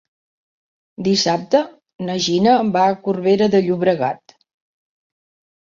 Dissabte 1.07 1.61
na 2.07 2.15
Gina 2.29 2.55
va 2.79 2.87
a 2.89 2.97
Corbera 3.09 3.51
de 3.57 3.63
Llobregat. 3.67 4.37